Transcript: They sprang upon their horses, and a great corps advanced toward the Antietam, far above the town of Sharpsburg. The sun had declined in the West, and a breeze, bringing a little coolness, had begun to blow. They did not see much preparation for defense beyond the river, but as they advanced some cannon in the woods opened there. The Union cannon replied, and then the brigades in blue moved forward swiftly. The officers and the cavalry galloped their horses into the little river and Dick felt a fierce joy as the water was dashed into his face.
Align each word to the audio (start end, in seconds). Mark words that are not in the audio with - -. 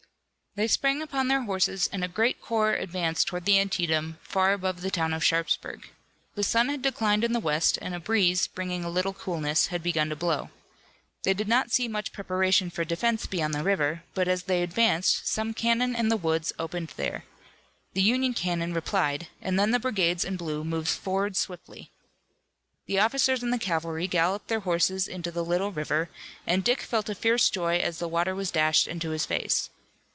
They 0.55 0.67
sprang 0.67 1.01
upon 1.01 1.29
their 1.29 1.43
horses, 1.43 1.87
and 1.93 2.03
a 2.03 2.09
great 2.09 2.41
corps 2.41 2.73
advanced 2.73 3.25
toward 3.25 3.45
the 3.45 3.57
Antietam, 3.57 4.19
far 4.21 4.51
above 4.51 4.81
the 4.81 4.91
town 4.91 5.13
of 5.13 5.23
Sharpsburg. 5.23 5.89
The 6.35 6.43
sun 6.43 6.67
had 6.67 6.81
declined 6.81 7.23
in 7.23 7.31
the 7.31 7.39
West, 7.39 7.79
and 7.81 7.95
a 7.95 8.01
breeze, 8.01 8.47
bringing 8.47 8.83
a 8.83 8.89
little 8.89 9.13
coolness, 9.13 9.67
had 9.67 9.81
begun 9.81 10.09
to 10.09 10.15
blow. 10.17 10.49
They 11.23 11.33
did 11.33 11.47
not 11.47 11.71
see 11.71 11.87
much 11.87 12.11
preparation 12.11 12.69
for 12.69 12.83
defense 12.83 13.25
beyond 13.27 13.53
the 13.53 13.63
river, 13.63 14.03
but 14.13 14.27
as 14.27 14.43
they 14.43 14.61
advanced 14.61 15.25
some 15.25 15.53
cannon 15.53 15.95
in 15.95 16.09
the 16.09 16.17
woods 16.17 16.51
opened 16.59 16.95
there. 16.97 17.23
The 17.93 18.01
Union 18.01 18.33
cannon 18.33 18.73
replied, 18.73 19.27
and 19.41 19.57
then 19.57 19.71
the 19.71 19.79
brigades 19.79 20.25
in 20.25 20.35
blue 20.35 20.65
moved 20.65 20.89
forward 20.89 21.37
swiftly. 21.37 21.91
The 22.87 22.99
officers 22.99 23.41
and 23.41 23.53
the 23.53 23.57
cavalry 23.57 24.05
galloped 24.09 24.49
their 24.49 24.59
horses 24.59 25.07
into 25.07 25.31
the 25.31 25.45
little 25.45 25.71
river 25.71 26.09
and 26.45 26.61
Dick 26.61 26.81
felt 26.81 27.07
a 27.09 27.15
fierce 27.15 27.49
joy 27.49 27.77
as 27.77 27.99
the 27.99 28.09
water 28.09 28.35
was 28.35 28.51
dashed 28.51 28.85
into 28.85 29.11
his 29.11 29.25
face. 29.25 29.69